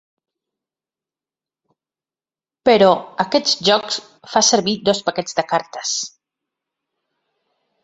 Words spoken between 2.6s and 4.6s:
Però, aquest joc fa